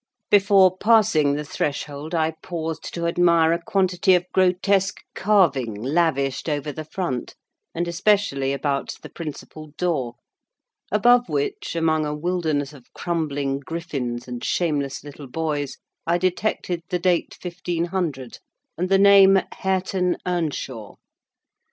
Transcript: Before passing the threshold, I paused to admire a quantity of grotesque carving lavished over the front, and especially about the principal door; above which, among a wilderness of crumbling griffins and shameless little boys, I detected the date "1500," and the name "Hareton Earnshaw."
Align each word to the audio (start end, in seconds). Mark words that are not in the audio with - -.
Before 0.31 0.75
passing 0.79 1.35
the 1.35 1.43
threshold, 1.45 2.15
I 2.15 2.31
paused 2.41 2.91
to 2.95 3.05
admire 3.05 3.53
a 3.53 3.61
quantity 3.61 4.15
of 4.15 4.25
grotesque 4.33 4.97
carving 5.13 5.75
lavished 5.75 6.49
over 6.49 6.71
the 6.71 6.83
front, 6.85 7.35
and 7.75 7.87
especially 7.87 8.51
about 8.51 8.95
the 9.03 9.09
principal 9.11 9.73
door; 9.77 10.15
above 10.91 11.29
which, 11.29 11.75
among 11.75 12.07
a 12.07 12.15
wilderness 12.15 12.73
of 12.73 12.91
crumbling 12.93 13.59
griffins 13.59 14.27
and 14.27 14.43
shameless 14.43 15.03
little 15.03 15.27
boys, 15.27 15.77
I 16.07 16.17
detected 16.17 16.81
the 16.89 16.97
date 16.97 17.37
"1500," 17.39 18.39
and 18.79 18.89
the 18.89 18.97
name 18.97 19.37
"Hareton 19.53 20.17
Earnshaw." 20.25 20.95